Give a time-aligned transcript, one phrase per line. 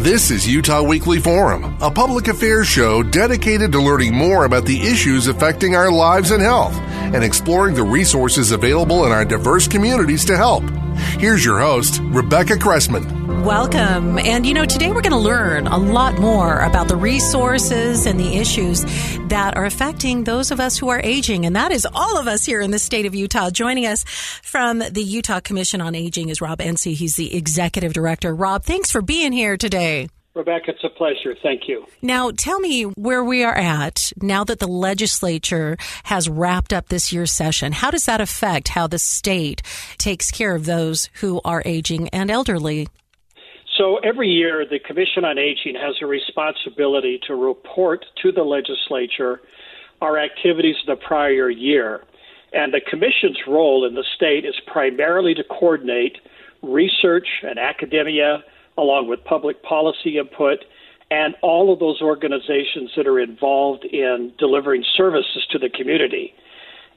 [0.00, 4.80] This is Utah Weekly Forum, a public affairs show dedicated to learning more about the
[4.80, 10.24] issues affecting our lives and health and exploring the resources available in our diverse communities
[10.24, 10.64] to help.
[11.18, 13.44] Here's your host, Rebecca Cressman.
[13.44, 14.18] Welcome.
[14.18, 18.20] And you know, today we're going to learn a lot more about the resources and
[18.20, 18.84] the issues
[19.28, 21.46] that are affecting those of us who are aging.
[21.46, 23.50] And that is all of us here in the state of Utah.
[23.50, 24.04] Joining us
[24.42, 26.82] from the Utah Commission on Aging is Rob Ence.
[26.82, 28.34] He's the executive director.
[28.34, 30.08] Rob, thanks for being here today.
[30.34, 31.34] Rebecca, it's a pleasure.
[31.42, 31.86] Thank you.
[32.02, 37.12] Now, tell me where we are at now that the legislature has wrapped up this
[37.12, 37.72] year's session.
[37.72, 39.62] How does that affect how the state
[39.98, 42.88] takes care of those who are aging and elderly?
[43.76, 49.40] So, every year, the Commission on Aging has a responsibility to report to the legislature
[50.00, 52.04] our activities the prior year.
[52.52, 56.18] And the Commission's role in the state is primarily to coordinate
[56.62, 58.44] research and academia
[58.80, 60.64] along with public policy input
[61.10, 66.32] and all of those organizations that are involved in delivering services to the community.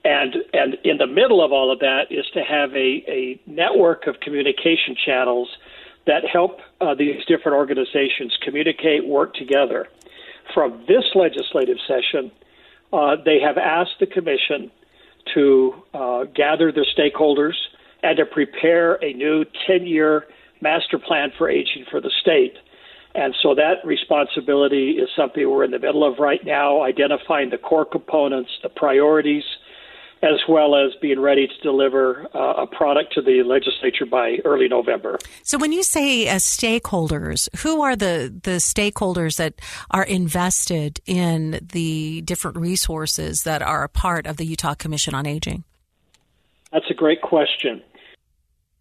[0.06, 4.06] And, and in the middle of all of that is to have a, a network
[4.06, 5.50] of communication channels
[6.06, 9.88] that help uh, these different organizations communicate, work together.
[10.54, 12.32] From this legislative session,
[12.92, 14.70] uh, they have asked the Commission
[15.34, 17.56] to uh, gather their stakeholders
[18.04, 20.26] and to prepare a new 10 year
[20.64, 22.56] master plan for aging for the state.
[23.16, 27.60] And so that responsibility is something we're in the middle of right now, identifying the
[27.60, 29.44] core components, the priorities,
[30.24, 34.68] as well as being ready to deliver uh, a product to the legislature by early
[34.68, 35.20] November.
[35.44, 39.56] So, when you say uh, stakeholders, who are the, the stakeholders that
[39.92, 45.28] are invested in the different resources that are a part of the Utah Commission on
[45.28, 45.66] Aging?
[46.72, 47.84] That's a great question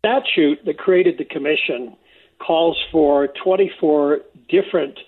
[0.05, 1.97] statute that created the commission
[2.45, 4.19] calls for 24
[4.49, 4.99] different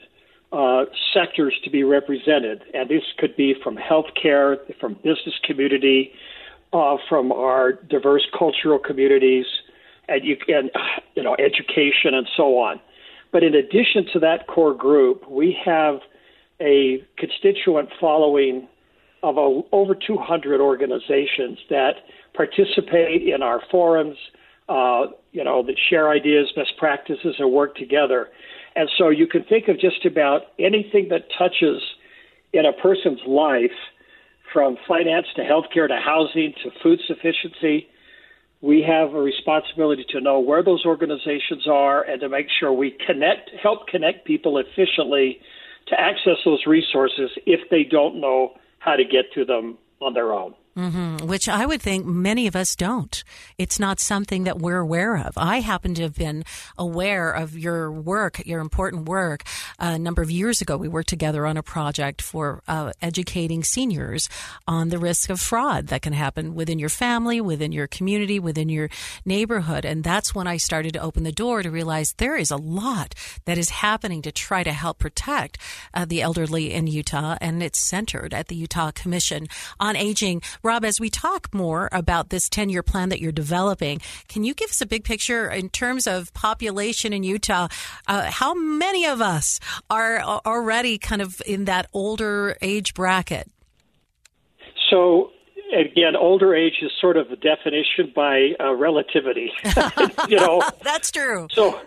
[0.52, 6.12] uh, sectors to be represented, and this could be from healthcare, from business community,
[6.72, 9.46] uh, from our diverse cultural communities,
[10.08, 10.70] and you can,
[11.16, 12.80] you know, education and so on.
[13.32, 15.98] But in addition to that core group, we have
[16.60, 18.68] a constituent following
[19.24, 21.94] of a, over 200 organizations that
[22.32, 24.16] participate in our forums
[24.68, 28.28] uh, you know, that share ideas, best practices, and work together.
[28.76, 31.82] And so you can think of just about anything that touches
[32.52, 33.70] in a person's life,
[34.54, 37.88] from finance to healthcare to housing to food sufficiency.
[38.62, 42.96] We have a responsibility to know where those organizations are and to make sure we
[43.04, 45.40] connect, help connect people efficiently
[45.88, 50.32] to access those resources if they don't know how to get to them on their
[50.32, 50.54] own.
[50.76, 51.28] Mm-hmm.
[51.28, 53.22] Which I would think many of us don't.
[53.58, 55.34] It's not something that we're aware of.
[55.36, 56.42] I happen to have been
[56.76, 59.44] aware of your work, your important work.
[59.78, 64.28] A number of years ago, we worked together on a project for uh, educating seniors
[64.66, 68.68] on the risk of fraud that can happen within your family, within your community, within
[68.68, 68.88] your
[69.24, 69.84] neighborhood.
[69.84, 73.14] And that's when I started to open the door to realize there is a lot
[73.44, 75.56] that is happening to try to help protect
[75.92, 77.36] uh, the elderly in Utah.
[77.40, 79.46] And it's centered at the Utah Commission
[79.78, 80.42] on Aging.
[80.64, 84.54] Rob, as we talk more about this 10 year plan that you're developing, can you
[84.54, 87.68] give us a big picture in terms of population in Utah?
[88.08, 89.60] Uh, how many of us
[89.90, 93.50] are already kind of in that older age bracket?
[94.90, 95.32] So,
[95.76, 99.52] again, older age is sort of a definition by uh, relativity.
[100.28, 101.46] you know, that's true.
[101.52, 101.78] So,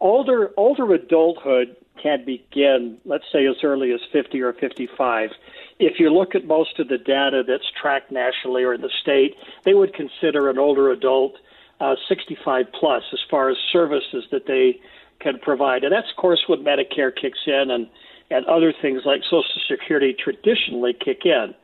[0.00, 5.30] older older adulthood can begin, let's say, as early as 50 or 55
[5.78, 9.34] if you look at most of the data that's tracked nationally or in the state,
[9.64, 11.34] they would consider an older adult
[11.80, 14.80] uh, 65 plus as far as services that they
[15.20, 15.82] can provide.
[15.82, 17.88] And that's, of course, when Medicare kicks in and,
[18.30, 21.54] and other things like Social Security traditionally kick in.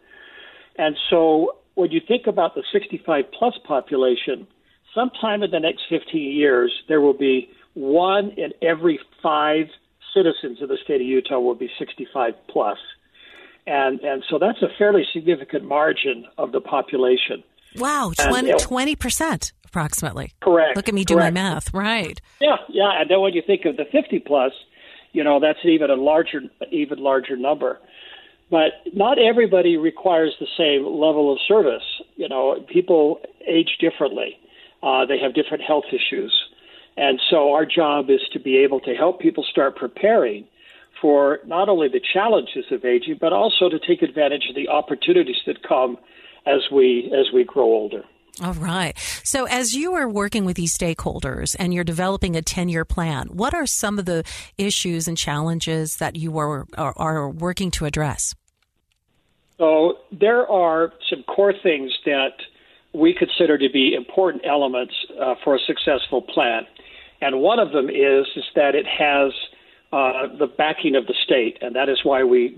[0.77, 4.47] And so when you think about the 65 plus population,
[4.95, 9.67] sometime in the next 15 years, there will be one in every five
[10.15, 12.79] citizens of the state of Utah will be 65 plus
[13.67, 17.43] and and so that's a fairly significant margin of the population.
[17.77, 20.33] Wow, 20 20 percent approximately.
[20.41, 20.77] Correct.
[20.77, 21.73] Look at me do my math.
[21.73, 22.21] Right.
[22.41, 23.01] Yeah, yeah.
[23.01, 24.53] And then when you think of the 50 plus,
[25.12, 26.41] you know, that's even a larger,
[26.73, 27.79] even larger number.
[28.51, 31.85] But not everybody requires the same level of service.
[32.17, 34.37] You know, people age differently.
[34.83, 36.35] Uh, they have different health issues.
[36.97, 40.47] And so our job is to be able to help people start preparing
[41.01, 45.41] for not only the challenges of aging, but also to take advantage of the opportunities
[45.47, 45.97] that come
[46.47, 48.05] as we as we grow older.
[48.43, 48.97] All right.
[49.23, 53.29] So, as you are working with these stakeholders and you're developing a 10 year plan,
[53.29, 54.25] what are some of the
[54.57, 58.35] issues and challenges that you are, are, are, working to address?
[59.59, 62.33] So, there are some core things that
[62.95, 66.67] we consider to be important elements uh, for a successful plan.
[67.20, 69.32] And one of them is, is that it has
[69.93, 72.56] uh, the backing of the state, and that is why we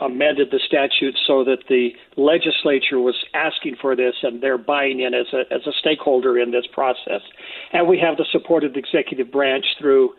[0.00, 5.14] amended the statute so that the legislature was asking for this and they're buying in
[5.14, 7.20] as a, as a stakeholder in this process.
[7.72, 10.14] And we have the support of the executive branch through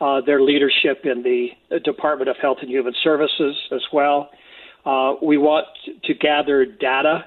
[0.00, 1.48] uh, their leadership in the
[1.80, 4.30] Department of Health and Human Services as well.
[4.84, 5.66] Uh, we want
[6.04, 7.24] to gather data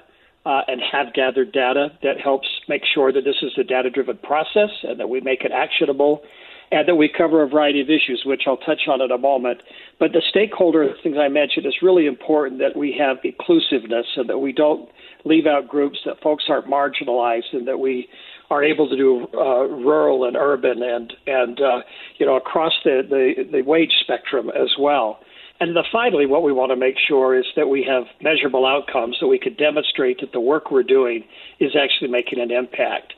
[0.48, 4.16] uh, and have gathered data that helps make sure that this is a data driven
[4.16, 6.22] process and that we make it actionable
[6.70, 9.62] and that we cover a variety of issues, which I'll touch on in a moment.
[9.98, 14.38] But the stakeholder things I mentioned is really important that we have inclusiveness and that
[14.38, 14.88] we don't
[15.24, 18.08] leave out groups, that folks aren't marginalized, and that we
[18.50, 21.80] are able to do uh, rural and urban and and uh,
[22.18, 25.20] you know across the, the the wage spectrum as well.
[25.60, 29.16] And the, finally, what we want to make sure is that we have measurable outcomes
[29.18, 31.24] so we can demonstrate that the work we're doing
[31.58, 33.14] is actually making an impact.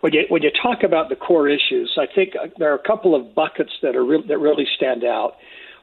[0.00, 2.82] When you when you talk about the core issues, I think uh, there are a
[2.82, 5.36] couple of buckets that are re- that really stand out.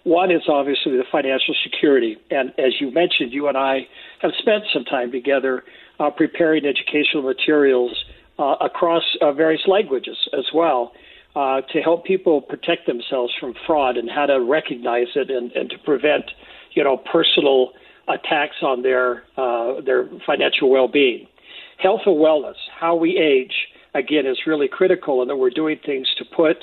[0.03, 3.87] One is obviously the financial security, and as you mentioned, you and I
[4.21, 5.63] have spent some time together
[5.99, 7.91] uh, preparing educational materials
[8.37, 10.91] uh, across uh, various languages as well
[11.35, 15.69] uh, to help people protect themselves from fraud and how to recognize it and, and
[15.69, 16.25] to prevent,
[16.73, 17.71] you know, personal
[18.07, 21.27] attacks on their uh, their financial well-being.
[21.77, 23.53] Health and wellness, how we age
[23.95, 26.57] again, is really critical and that we're doing things to put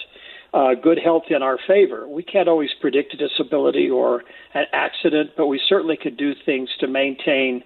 [0.53, 2.09] uh, good health in our favor.
[2.09, 4.23] We can't always predict a disability or
[4.55, 7.63] an accident, but we certainly could do things to maintain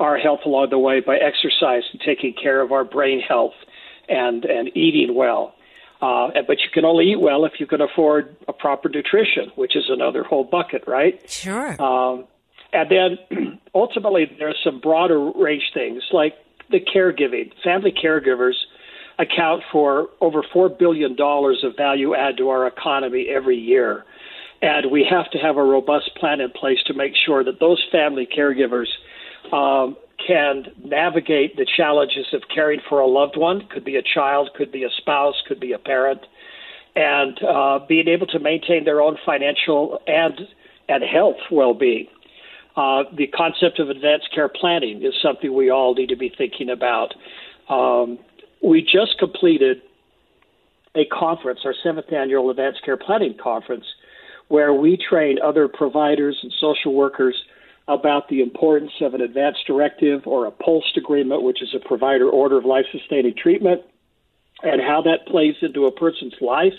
[0.00, 3.54] our health along the way by exercise and taking care of our brain health
[4.08, 5.54] and, and eating well.
[6.00, 9.74] Uh, but you can only eat well if you can afford a proper nutrition, which
[9.74, 11.28] is another whole bucket, right?
[11.28, 11.80] Sure.
[11.82, 12.24] Um,
[12.72, 16.34] and then ultimately, there's some broader range things like
[16.70, 17.52] the caregiving.
[17.64, 18.54] Family caregivers
[19.18, 24.04] account for over $4 billion of value add to our economy every year.
[24.62, 27.84] And we have to have a robust plan in place to make sure that those
[27.90, 28.86] family caregivers
[29.52, 34.50] um, can navigate the challenges of caring for a loved one, could be a child,
[34.56, 36.20] could be a spouse, could be a parent,
[36.96, 40.40] and uh, being able to maintain their own financial and
[40.88, 42.06] and health well-being.
[42.74, 46.70] Uh, the concept of advanced care planning is something we all need to be thinking
[46.70, 47.14] about.
[47.68, 48.18] Um,
[48.62, 49.82] we just completed
[50.94, 53.84] a conference, our seventh annual Advanced Care Planning Conference,
[54.48, 57.36] where we train other providers and social workers
[57.88, 62.28] about the importance of an advance directive or a POLST agreement, which is a provider
[62.28, 63.80] order of life sustaining treatment,
[64.62, 66.74] and how that plays into a person's life,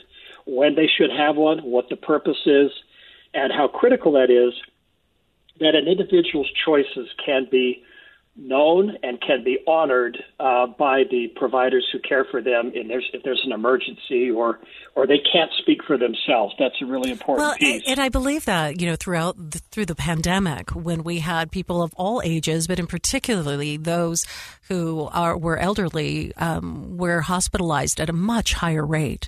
[0.46, 2.72] when they should have one, what the purpose is,
[3.34, 4.54] and how critical that is
[5.60, 7.84] that an individual's choices can be
[8.40, 13.10] known and can be honored uh, by the providers who care for them in there's,
[13.14, 14.60] if there's an emergency or
[14.96, 16.54] or they can't speak for themselves.
[16.58, 17.84] That's a really important well, piece.
[17.86, 21.82] And I believe that you know throughout the, through the pandemic, when we had people
[21.82, 24.26] of all ages, but in particularly those
[24.68, 29.28] who are were elderly, um, were hospitalized at a much higher rate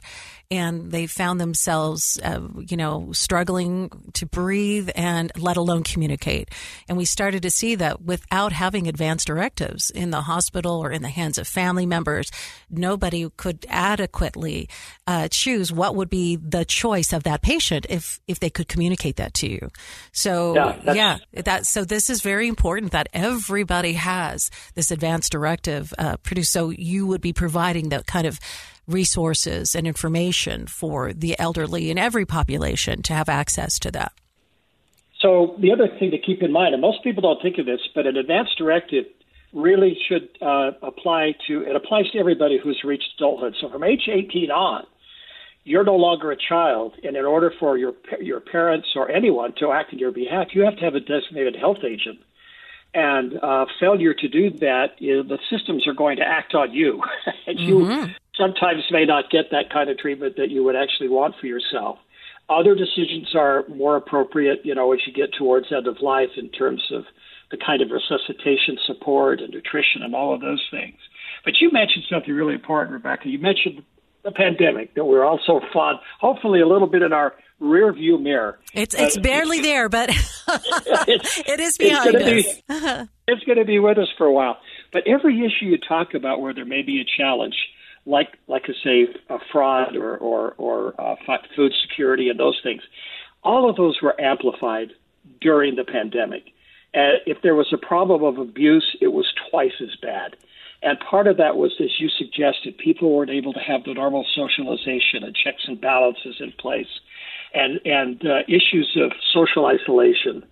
[0.51, 6.49] and they found themselves, uh, you know, struggling to breathe and let alone communicate.
[6.89, 11.03] And we started to see that without having advanced directives in the hospital or in
[11.03, 12.29] the hands of family members,
[12.69, 14.67] nobody could adequately
[15.07, 19.15] uh, choose what would be the choice of that patient if if they could communicate
[19.15, 19.69] that to you.
[20.11, 25.93] So yeah, yeah that so this is very important that everybody has this advanced directive
[25.97, 26.51] uh, produced.
[26.51, 28.37] So you would be providing the kind of
[28.87, 34.11] resources and information for the elderly in every population to have access to that.
[35.21, 37.81] So the other thing to keep in mind, and most people don't think of this,
[37.93, 39.05] but an advanced directive
[39.53, 43.55] really should uh, apply to it applies to everybody who's reached adulthood.
[43.59, 44.85] So from age 18 on,
[45.63, 49.71] you're no longer a child, and in order for your your parents or anyone to
[49.71, 52.19] act in your behalf, you have to have a designated health agent.
[52.93, 56.73] And uh, failure to do that, you know, the systems are going to act on
[56.73, 57.01] you,
[57.47, 57.67] and mm-hmm.
[57.67, 61.47] you sometimes may not get that kind of treatment that you would actually want for
[61.47, 61.97] yourself.
[62.49, 66.49] Other decisions are more appropriate, you know, as you get towards end of life in
[66.49, 67.05] terms of
[67.49, 70.97] the kind of resuscitation support and nutrition and all of those things.
[71.43, 73.29] But you mentioned something really important, Rebecca.
[73.29, 73.83] You mentioned
[74.23, 78.59] the pandemic that we're also fond, hopefully a little bit in our rear view mirror.
[78.73, 80.09] It's it's uh, barely there, but
[80.49, 82.55] it is behind it's us.
[82.55, 84.57] Be, it's going to be with us for a while.
[84.91, 87.55] But every issue you talk about where there may be a challenge,
[88.05, 91.15] like like I say, a fraud or or, or uh,
[91.55, 92.81] food security and those things,
[93.43, 94.91] all of those were amplified
[95.39, 96.43] during the pandemic.
[96.93, 100.35] And if there was a problem of abuse, it was twice as bad.
[100.83, 104.25] And part of that was, as you suggested, people weren't able to have the normal
[104.35, 106.87] socialization and checks and balances in place.
[107.53, 110.43] And, and uh, issues of social isolation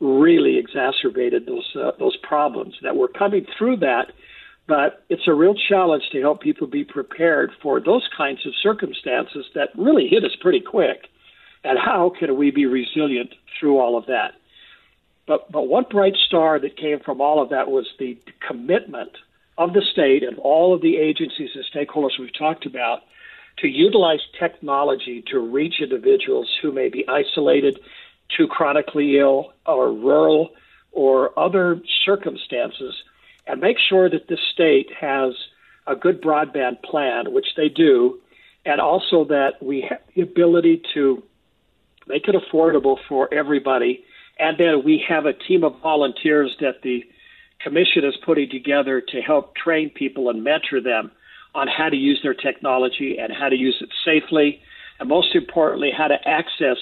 [0.00, 4.12] really exacerbated those, uh, those problems that were coming through that.
[4.68, 9.46] But it's a real challenge to help people be prepared for those kinds of circumstances
[9.54, 11.06] that really hit us pretty quick.
[11.62, 14.32] And how can we be resilient through all of that?
[15.26, 19.10] But, but one bright star that came from all of that was the commitment
[19.58, 23.00] of the state and all of the agencies and stakeholders we've talked about
[23.58, 27.78] to utilize technology to reach individuals who may be isolated,
[28.36, 30.50] too chronically ill, or rural,
[30.92, 32.94] or other circumstances,
[33.46, 35.32] and make sure that the state has
[35.86, 38.18] a good broadband plan, which they do,
[38.64, 41.22] and also that we have the ability to
[42.08, 44.04] make it affordable for everybody,
[44.38, 47.04] and then we have a team of volunteers that the
[47.60, 51.10] commission is putting together to help train people and mentor them
[51.54, 54.60] on how to use their technology and how to use it safely,
[55.00, 56.76] and most importantly, how to access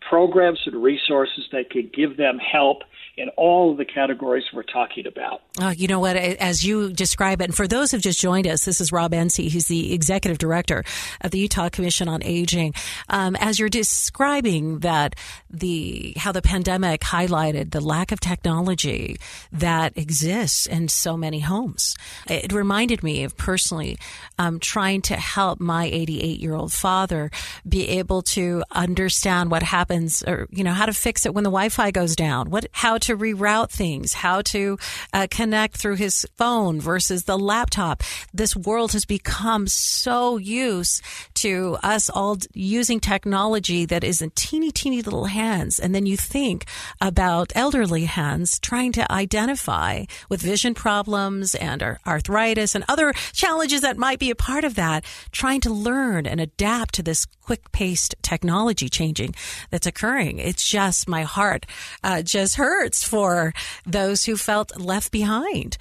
[0.00, 2.82] programs and resources that could give them help
[3.18, 5.42] in all of the categories we're talking about.
[5.60, 6.16] Oh, you know what?
[6.16, 9.36] As you describe it, and for those who've just joined us, this is Rob Ence.
[9.36, 10.84] He's the executive director
[11.20, 12.74] of the Utah Commission on Aging.
[13.08, 15.16] Um, as you're describing that,
[15.50, 19.16] the how the pandemic highlighted the lack of technology
[19.50, 21.96] that exists in so many homes,
[22.28, 23.98] it reminded me of personally
[24.38, 27.32] um, trying to help my 88 year old father
[27.68, 31.50] be able to understand what happens, or you know how to fix it when the
[31.50, 32.50] Wi-Fi goes down.
[32.50, 34.78] What how to reroute things, how to
[35.12, 38.02] uh, connect through his phone versus the laptop.
[38.34, 41.02] This world has become so used
[41.42, 45.78] to us all using technology that is in teeny, teeny little hands.
[45.78, 46.66] And then you think
[47.00, 53.96] about elderly hands trying to identify with vision problems and arthritis and other challenges that
[53.96, 58.14] might be a part of that, trying to learn and adapt to this quick paced
[58.22, 59.34] technology changing
[59.70, 60.38] that's occurring.
[60.38, 61.66] It's just my heart
[62.02, 63.54] uh, just hurts for
[63.86, 65.78] those who felt left behind.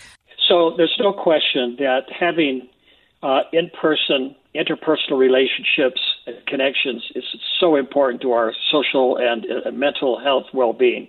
[0.47, 2.69] So there's no question that having
[3.21, 7.23] uh, in person, interpersonal relationships and connections is
[7.59, 11.07] so important to our social and uh, mental health well being.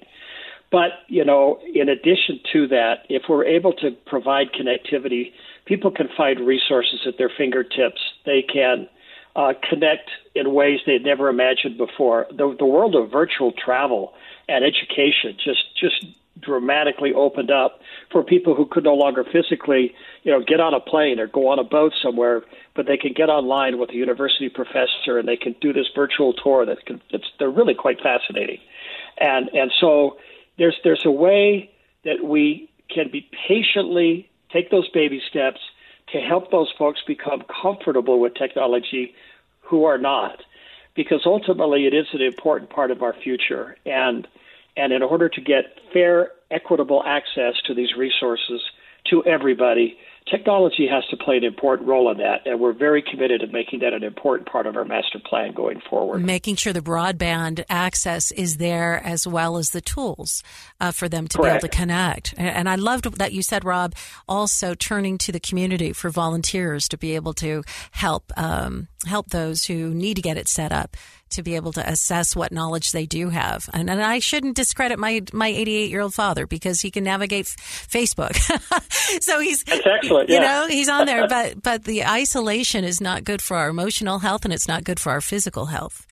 [0.70, 5.32] But, you know, in addition to that, if we're able to provide connectivity,
[5.64, 8.00] people can find resources at their fingertips.
[8.26, 8.86] They can
[9.34, 12.26] uh, connect in ways they'd never imagined before.
[12.30, 14.12] The, the world of virtual travel
[14.48, 16.04] and education just just
[16.40, 17.80] dramatically opened up
[18.10, 21.48] for people who could no longer physically, you know, get on a plane or go
[21.48, 22.42] on a boat somewhere,
[22.74, 26.32] but they can get online with a university professor and they can do this virtual
[26.32, 28.58] tour that can it's they're really quite fascinating.
[29.18, 30.18] And and so
[30.58, 31.70] there's there's a way
[32.04, 35.60] that we can be patiently take those baby steps
[36.12, 39.14] to help those folks become comfortable with technology
[39.60, 40.42] who are not
[40.94, 44.26] because ultimately it is an important part of our future and
[44.78, 48.62] and in order to get fair, equitable access to these resources
[49.10, 49.96] to everybody,
[50.30, 53.80] technology has to play an important role in that, and we're very committed to making
[53.80, 56.24] that an important part of our master plan going forward.
[56.24, 60.42] Making sure the broadband access is there as well as the tools
[60.80, 61.62] uh, for them to Correct.
[61.62, 62.34] be able to connect.
[62.36, 63.94] And I loved that you said, Rob,
[64.28, 69.64] also turning to the community for volunteers to be able to help um, help those
[69.64, 70.96] who need to get it set up
[71.30, 73.68] to be able to assess what knowledge they do have.
[73.72, 77.46] And, and I shouldn't discredit my my 88 year old father because he can navigate
[77.46, 78.34] f- Facebook.
[79.22, 80.28] so he's That's excellent.
[80.28, 84.18] You know, he's on there, but but the isolation is not good for our emotional
[84.18, 86.06] health and it's not good for our physical health.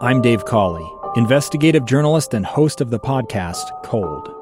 [0.00, 4.41] I'm Dave Cawley, investigative journalist and host of the podcast Cold.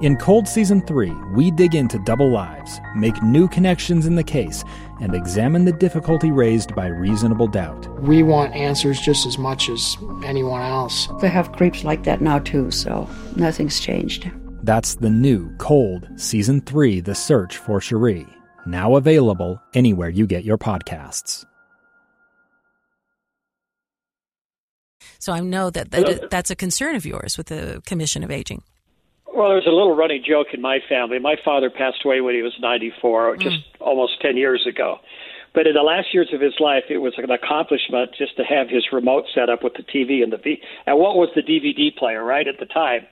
[0.00, 4.62] In Cold Season 3, we dig into double lives, make new connections in the case,
[5.00, 7.88] and examine the difficulty raised by reasonable doubt.
[8.00, 11.08] We want answers just as much as anyone else.
[11.20, 14.30] They have creeps like that now, too, so nothing's changed.
[14.62, 18.32] That's the new Cold Season 3 The Search for Sheree,
[18.66, 21.44] now available anywhere you get your podcasts.
[25.18, 28.62] So I know that, that that's a concern of yours with the Commission of Aging.
[29.38, 31.20] Well, there's a little running joke in my family.
[31.20, 33.62] My father passed away when he was 94, just mm.
[33.78, 34.98] almost 10 years ago.
[35.54, 38.68] But in the last years of his life, it was an accomplishment just to have
[38.68, 40.60] his remote set up with the TV and the V.
[40.88, 43.06] And what was the DVD player, right, at the time?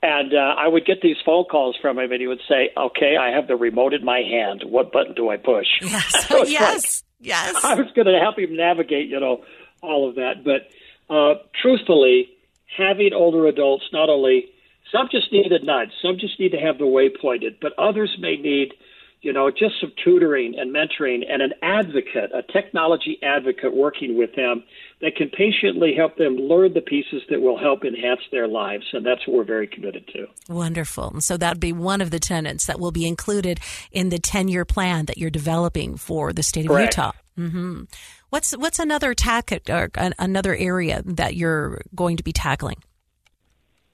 [0.00, 3.16] And uh, I would get these phone calls from him, and he would say, "Okay,
[3.16, 4.62] I have the remote in my hand.
[4.64, 6.82] What button do I push?" Yes, yes, like,
[7.20, 7.64] yes.
[7.64, 9.42] I was going to help him navigate, you know,
[9.82, 10.44] all of that.
[10.44, 10.68] But
[11.12, 12.28] uh, truthfully,
[12.76, 14.50] having older adults not only
[14.92, 15.90] some just need a nudge.
[16.02, 18.74] Some just need to have the way pointed, but others may need,
[19.22, 24.34] you know, just some tutoring and mentoring and an advocate, a technology advocate working with
[24.36, 24.62] them
[25.00, 28.84] that can patiently help them learn the pieces that will help enhance their lives.
[28.92, 30.26] And that's what we're very committed to.
[30.48, 31.10] Wonderful.
[31.10, 33.60] And so that'd be one of the tenants that will be included
[33.90, 36.96] in the 10 year plan that you're developing for the state of Correct.
[36.96, 37.12] Utah.
[37.38, 37.82] Mm-hmm.
[38.28, 42.76] What's, what's another tack or another area that you're going to be tackling?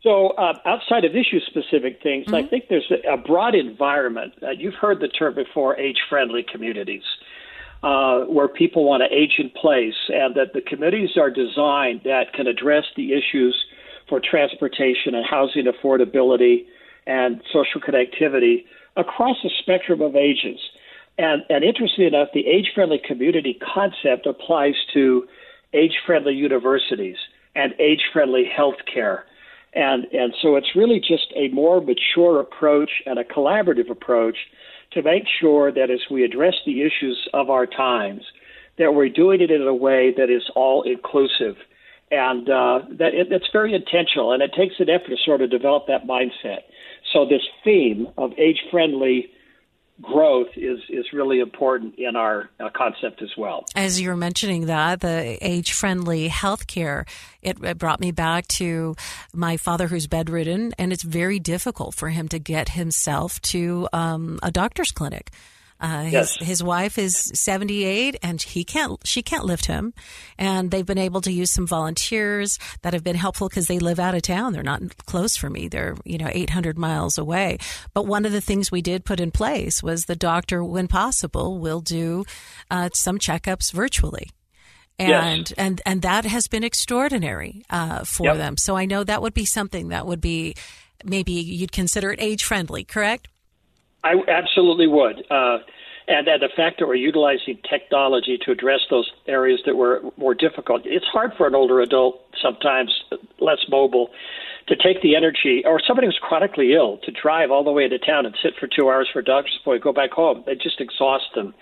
[0.03, 2.35] So, uh, outside of issue specific things, mm-hmm.
[2.35, 4.33] I think there's a, broad environment.
[4.43, 7.03] Uh, you've heard the term before age friendly communities,
[7.83, 12.33] uh, where people want to age in place, and that the committees are designed that
[12.33, 13.55] can address the issues
[14.09, 16.65] for transportation and housing affordability
[17.07, 18.65] and social connectivity
[18.97, 20.61] across a spectrum of ages.
[21.19, 25.27] And, and interestingly enough, the age friendly community concept applies to
[25.75, 27.17] age friendly universities
[27.55, 29.25] and age friendly healthcare
[29.73, 34.37] and, and so it's really just a more mature approach and a collaborative approach
[34.93, 38.23] to make sure that as we address the issues of our times,
[38.79, 41.57] that we're doing it in a way that is all inclusive.
[42.11, 45.51] And uh, that it, it's very intentional, and it takes an effort to sort of
[45.51, 46.63] develop that mindset.
[47.13, 49.31] So, this theme of age friendly
[50.01, 53.65] growth is is really important in our uh, concept as well.
[53.75, 57.07] As you're mentioning that the age friendly healthcare,
[57.43, 58.97] it, it brought me back to
[59.33, 64.39] my father who's bedridden, and it's very difficult for him to get himself to um,
[64.43, 65.31] a doctor's clinic.
[65.81, 69.95] Uh, his, his wife is 78 and he can't, she can't lift him.
[70.39, 73.99] And they've been able to use some volunteers that have been helpful because they live
[73.99, 74.53] out of town.
[74.53, 75.69] They're not close for me.
[75.69, 77.59] They're, you know, 800 miles away.
[77.95, 81.59] But one of the things we did put in place was the doctor, when possible,
[81.59, 82.25] will do
[82.71, 84.31] uh, some checkups virtually
[85.01, 85.53] and yes.
[85.57, 88.37] and and that has been extraordinary uh, for yep.
[88.37, 88.57] them.
[88.59, 90.55] So I know that would be something that would be
[91.05, 93.29] maybe you'd consider it age friendly, correct?
[94.05, 95.25] I absolutely would.
[95.31, 95.59] Uh,
[96.09, 100.35] and, and the fact that we're utilizing technology to address those areas that were more
[100.35, 100.83] difficult.
[100.85, 102.93] It's hard for an older adult, sometimes
[103.39, 104.11] less mobile,
[104.69, 107.99] to take the energy, or somebody who's chronically ill, to drive all the way to
[107.99, 110.45] town and sit for two hours for a doctor's appointment, go back home.
[110.47, 111.55] It just exhausts them,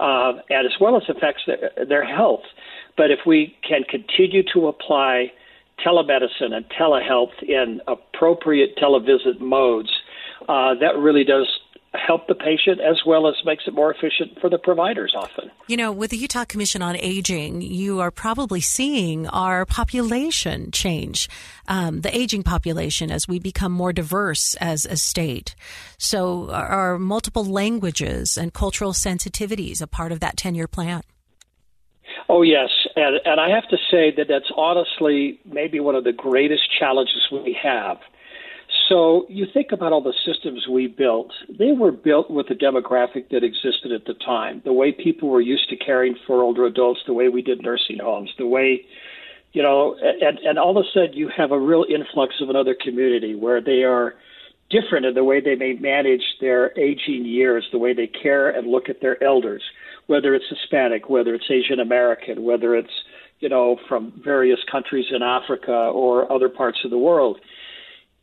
[0.00, 2.44] uh, and as well as affects their, their health.
[2.96, 5.32] But if we can continue to apply
[5.84, 9.90] telemedicine and telehealth in appropriate televisit modes,
[10.48, 11.48] uh, that really does
[11.96, 15.50] help the patient as well as makes it more efficient for the providers often.
[15.66, 21.28] You know, with the Utah Commission on Aging, you are probably seeing our population change,
[21.68, 25.54] um, the aging population as we become more diverse as a state.
[25.98, 31.02] So, are multiple languages and cultural sensitivities a part of that 10 year plan?
[32.28, 32.70] Oh, yes.
[32.96, 37.28] And, and I have to say that that's honestly maybe one of the greatest challenges
[37.30, 37.98] we have
[38.88, 43.30] so you think about all the systems we built, they were built with the demographic
[43.30, 47.00] that existed at the time, the way people were used to caring for older adults,
[47.06, 48.84] the way we did nursing homes, the way,
[49.52, 52.76] you know, and, and all of a sudden you have a real influx of another
[52.80, 54.14] community where they are
[54.70, 58.68] different in the way they may manage their aging years, the way they care and
[58.68, 59.62] look at their elders,
[60.06, 63.02] whether it's Hispanic, whether it's Asian American, whether it's,
[63.40, 67.40] you know, from various countries in Africa or other parts of the world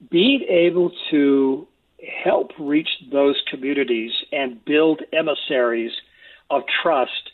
[0.10, 1.68] being able to
[2.24, 5.92] help reach those communities and build emissaries
[6.50, 7.32] of trust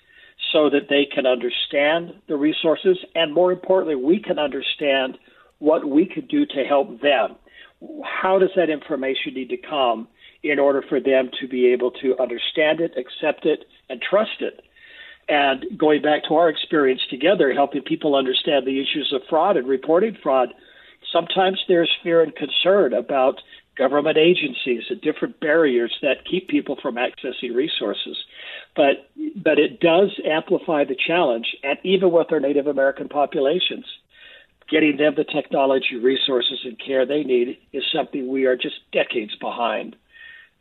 [0.51, 5.17] so that they can understand the resources and more importantly we can understand
[5.59, 7.35] what we could do to help them.
[8.03, 10.07] How does that information need to come
[10.43, 14.61] in order for them to be able to understand it, accept it, and trust it?
[15.27, 19.67] And going back to our experience together, helping people understand the issues of fraud and
[19.67, 20.53] reporting fraud,
[21.11, 23.41] sometimes there's fear and concern about
[23.77, 28.17] government agencies and different barriers that keep people from accessing resources.
[28.75, 33.85] But but it does amplify the challenge, and even with our Native American populations,
[34.69, 39.35] getting them the technology, resources, and care they need is something we are just decades
[39.37, 39.95] behind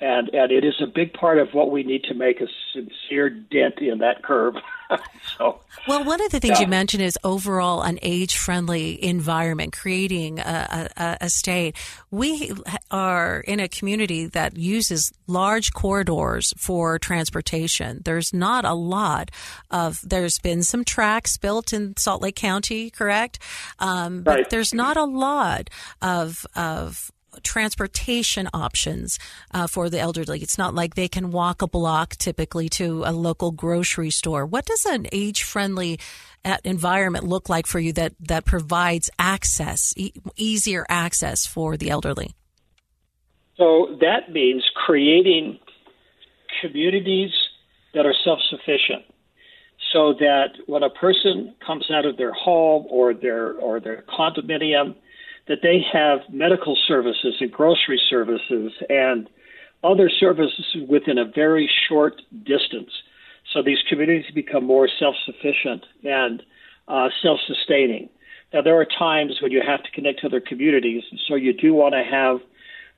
[0.00, 3.30] and and it is a big part of what we need to make a sincere
[3.30, 4.54] dent in that curve.
[5.36, 6.64] so, well, one of the things yeah.
[6.64, 11.76] you mentioned is overall an age-friendly environment, creating a, a, a, state.
[12.10, 12.52] We
[12.90, 18.00] are in a community that uses large corridors for transportation.
[18.04, 19.30] There's not a lot
[19.70, 20.00] of.
[20.08, 23.40] There's been some tracks built in Salt Lake County, correct?
[23.78, 24.50] Um, but right.
[24.50, 27.10] there's not a lot of of
[27.42, 29.18] transportation options
[29.52, 30.40] uh, for the elderly.
[30.40, 34.46] It's not like they can walk a block typically to a local grocery store.
[34.46, 35.98] What does an age friendly
[36.44, 41.90] uh, environment look like for you that, that provides access, e- easier access for the
[41.90, 42.34] elderly?
[43.56, 45.58] So that means creating
[46.60, 47.30] communities
[47.94, 49.04] that are self sufficient
[49.92, 54.94] so that when a person comes out of their home or their or their condominium
[55.48, 59.28] that they have medical services and grocery services and
[59.82, 62.90] other services within a very short distance.
[63.52, 66.42] So these communities become more self sufficient and
[66.86, 68.10] uh, self sustaining.
[68.52, 71.74] Now, there are times when you have to connect to other communities, so you do
[71.74, 72.40] want to have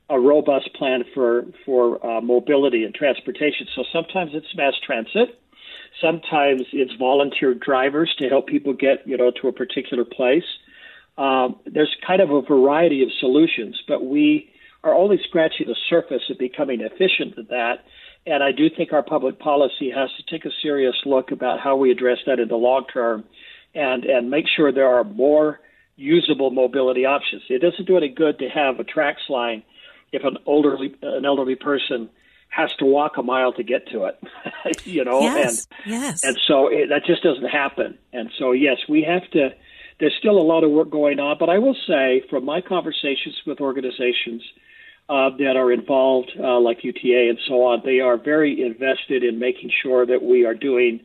[0.08, 3.66] a robust plan for, for uh, mobility and transportation.
[3.74, 5.40] So sometimes it's mass transit.
[6.00, 10.44] Sometimes it's volunteer drivers to help people get, you know, to a particular place.
[11.20, 14.50] Um, there's kind of a variety of solutions, but we
[14.82, 17.84] are only scratching the surface of becoming efficient at that.
[18.26, 21.76] And I do think our public policy has to take a serious look about how
[21.76, 23.24] we address that in the long term
[23.74, 25.60] and, and make sure there are more
[25.96, 27.42] usable mobility options.
[27.50, 29.62] It doesn't do any good to have a TRAX line
[30.12, 32.08] if an elderly an elderly person
[32.48, 34.18] has to walk a mile to get to it,
[34.84, 36.24] you know, yes, and yes.
[36.24, 37.96] and so it, that just doesn't happen.
[38.12, 39.50] And so yes, we have to
[40.00, 43.38] there's still a lot of work going on, but I will say from my conversations
[43.46, 44.42] with organizations
[45.08, 49.38] uh, that are involved, uh, like UTA and so on, they are very invested in
[49.38, 51.00] making sure that we are doing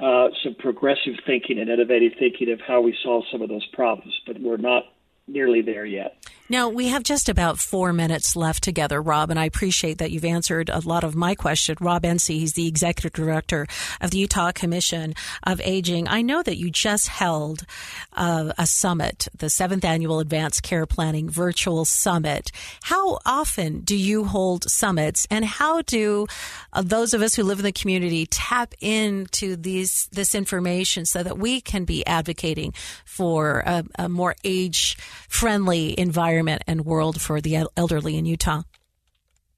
[0.00, 4.14] uh, some progressive thinking and innovative thinking of how we solve some of those problems.
[4.26, 4.84] But we're not
[5.28, 6.26] nearly there yet.
[6.48, 10.24] Now, we have just about four minutes left together, Rob, and I appreciate that you've
[10.24, 11.76] answered a lot of my question.
[11.80, 13.66] Rob Ence, he's the executive director
[14.00, 16.06] of the Utah Commission of Aging.
[16.06, 17.66] I know that you just held
[18.12, 22.52] uh, a summit, the seventh annual Advanced Care Planning Virtual Summit.
[22.84, 26.28] How often do you hold summits, and how do
[26.72, 31.24] uh, those of us who live in the community tap into these this information so
[31.24, 32.72] that we can be advocating
[33.04, 34.96] for a, a more age
[35.28, 36.35] friendly environment
[36.66, 38.62] and world for the elderly in Utah?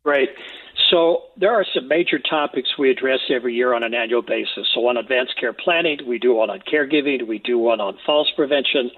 [0.05, 0.29] Right.
[0.91, 4.67] So there are some major topics we address every year on an annual basis.
[4.75, 8.33] So on advanced care planning, we do one on caregiving, we do one on falls
[8.35, 8.91] prevention,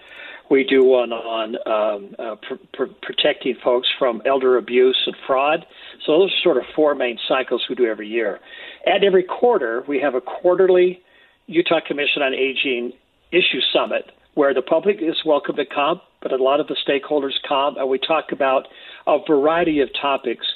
[0.51, 5.67] we do one on um, uh, pr- pr- protecting folks from elder abuse and fraud.
[6.07, 8.41] So those are sort of four main cycles we do every year.
[8.87, 11.03] And every quarter, we have a quarterly
[11.47, 12.93] Utah Commission on Aging
[13.33, 17.35] issue summit where the public is welcome to come, but a lot of the stakeholders
[17.47, 18.69] come, and we talk about
[19.07, 20.47] a variety of topics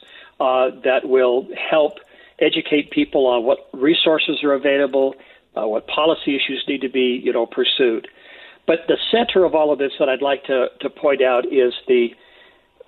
[0.40, 1.94] uh, that will help
[2.40, 5.14] educate people on what resources are available,
[5.56, 8.08] uh, what policy issues need to be, you know, pursued.
[8.66, 11.74] But the center of all of this that I'd like to, to point out is
[11.86, 12.08] the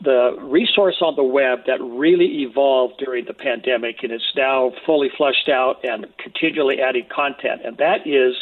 [0.03, 5.09] the resource on the web that really evolved during the pandemic and is now fully
[5.17, 8.35] fleshed out and continually adding content, and that is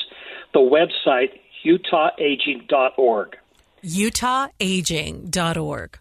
[0.53, 3.37] the website utahaging.org.
[3.85, 5.99] utahaging.org.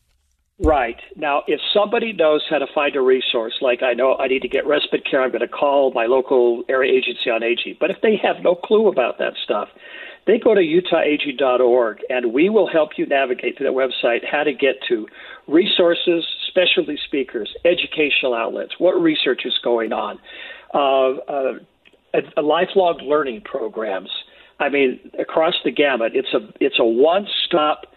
[0.60, 0.98] Right.
[1.16, 4.48] Now, if somebody knows how to find a resource, like I know I need to
[4.48, 7.78] get respite care, I'm going to call my local area agency on aging.
[7.80, 9.70] But if they have no clue about that stuff,
[10.26, 14.54] they go to utahaging.org and we will help you navigate through that website how to
[14.54, 15.08] get to
[15.48, 20.20] resources, specialty speakers, educational outlets, what research is going on,
[20.74, 21.54] uh, uh,
[22.42, 24.10] lifelong learning programs,
[24.60, 27.88] I mean, across the gamut, it's a it's a one-stop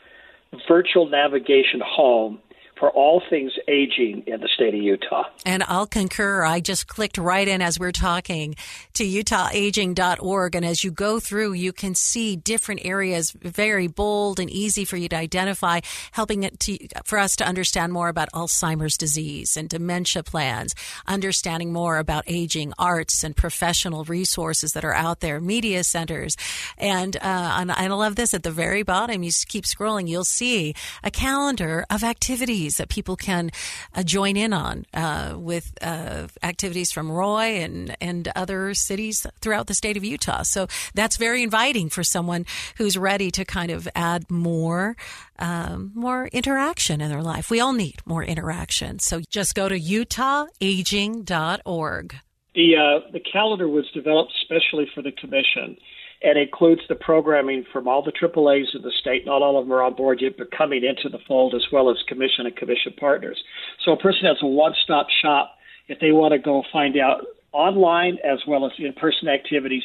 [0.68, 2.40] virtual navigation home
[2.78, 5.24] for all things aging in the state of Utah.
[5.44, 6.44] And I'll concur.
[6.44, 8.54] I just clicked right in as we're talking
[8.94, 10.54] to utahaging.org.
[10.54, 14.96] And as you go through, you can see different areas, very bold and easy for
[14.96, 15.80] you to identify,
[16.12, 20.74] helping it to, for us to understand more about Alzheimer's disease and dementia plans,
[21.06, 26.36] understanding more about aging, arts and professional resources that are out there, media centers.
[26.76, 29.22] And, uh, and I love this at the very bottom.
[29.22, 33.50] You keep scrolling, you'll see a calendar of activities that people can
[33.94, 39.68] uh, join in on uh, with uh, activities from Roy and, and other cities throughout
[39.68, 40.42] the state of Utah.
[40.42, 42.44] So that's very inviting for someone
[42.76, 44.96] who's ready to kind of add more
[45.38, 47.50] um, more interaction in their life.
[47.50, 48.98] We all need more interaction.
[48.98, 52.16] So just go to utahaging.org.
[52.54, 55.76] The, uh, the calendar was developed specially for the commission
[56.22, 59.26] and includes the programming from all the AAAs in the state.
[59.26, 61.90] Not all of them are on board yet, but coming into the fold as well
[61.90, 63.42] as commission and commission partners.
[63.84, 65.56] So a person has a one-stop shop
[65.88, 69.84] if they want to go find out online as well as in-person activities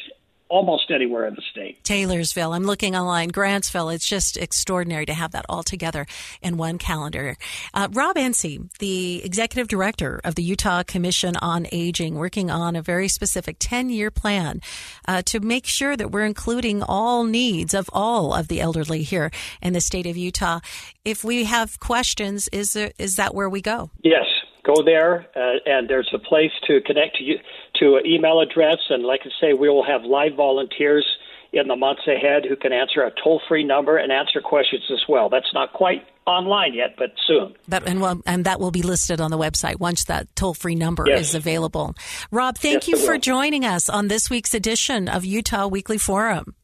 [0.52, 1.82] almost anywhere in the state.
[1.82, 3.92] Taylorsville, I'm looking online, Grantsville.
[3.94, 6.06] It's just extraordinary to have that all together
[6.42, 7.38] in one calendar.
[7.72, 8.44] Uh, Rob Ence,
[8.78, 13.88] the executive director of the Utah Commission on Aging, working on a very specific 10
[13.88, 14.60] year plan
[15.08, 19.30] uh, to make sure that we're including all needs of all of the elderly here
[19.62, 20.60] in the state of Utah.
[21.02, 23.90] If we have questions, is, there, is that where we go?
[24.02, 24.26] Yes
[24.64, 27.38] go there, uh, and there's a place to connect to you
[27.80, 28.78] to an email address.
[28.90, 31.04] And like I say, we will have live volunteers
[31.52, 35.02] in the months ahead who can answer a toll free number and answer questions as
[35.08, 35.28] well.
[35.28, 37.54] That's not quite online yet, but soon.
[37.68, 40.74] But and well, and that will be listed on the website once that toll free
[40.74, 41.20] number yes.
[41.20, 41.94] is available.
[42.30, 46.54] Rob, thank yes, you for joining us on this week's edition of Utah Weekly Forum.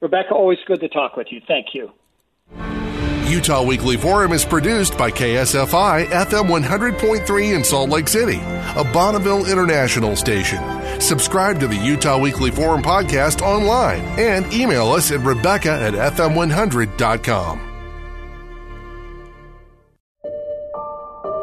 [0.00, 1.40] Rebecca, always good to talk with you.
[1.48, 1.90] Thank you.
[3.26, 8.38] Utah Weekly Forum is produced by KSFI FM 100.3 in Salt Lake City,
[8.76, 10.60] a Bonneville International station.
[11.00, 17.60] Subscribe to the Utah Weekly Forum podcast online and email us at rebecca at fm100.com.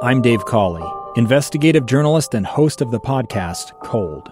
[0.02, 4.32] I'm Dave Cawley, investigative journalist and host of the podcast Cold.